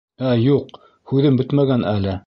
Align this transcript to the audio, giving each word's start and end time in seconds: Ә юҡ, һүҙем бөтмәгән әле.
Ә 0.29 0.31
юҡ, 0.45 0.81
һүҙем 1.13 1.39
бөтмәгән 1.43 1.87
әле. 1.97 2.19